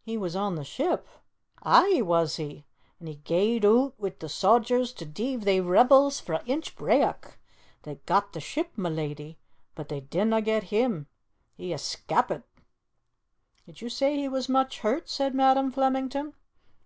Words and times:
"He 0.00 0.16
was 0.16 0.34
on 0.34 0.54
the 0.54 0.64
ship?" 0.64 1.06
"Aye, 1.62 2.00
was 2.00 2.36
he. 2.36 2.64
And 2.98 3.08
he 3.10 3.16
gae'd 3.16 3.62
oot 3.62 3.92
wi' 3.98 4.14
the 4.18 4.26
sodgers 4.26 4.90
to 4.94 5.04
deave 5.04 5.44
they 5.44 5.60
rebels 5.60 6.18
frae 6.18 6.40
Inchbrayock. 6.46 7.36
They 7.82 7.96
got 8.06 8.32
the 8.32 8.40
ship, 8.40 8.70
ma 8.76 8.88
leddy, 8.88 9.36
but 9.74 9.90
they 9.90 10.00
didna 10.00 10.40
get 10.40 10.62
him. 10.72 11.08
He 11.52 11.74
escapit." 11.74 12.44
"Did 13.66 13.82
you 13.82 13.90
say 13.90 14.16
he 14.16 14.28
was 14.30 14.48
much 14.48 14.78
hurt?" 14.78 15.10
said 15.10 15.34
Madam 15.34 15.70
Flemington. 15.70 16.32